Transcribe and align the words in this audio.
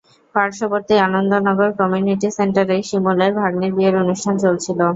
পার্শ্ববর্তী 0.35 0.95
আনন্দনগর 1.07 1.69
কমিউনিটি 1.79 2.27
সেন্টারেই 2.37 2.81
শিমুলের 2.89 3.31
ভাগনির 3.39 3.75
বিয়ের 3.77 3.95
অনুষ্ঠান 4.03 4.35
চলছিল। 4.43 4.79